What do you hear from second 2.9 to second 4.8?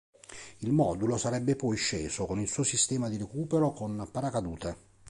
di recupero con paracadute.